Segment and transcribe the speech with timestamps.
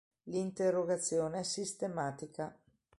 [0.23, 2.57] L’interrogazione sistematica.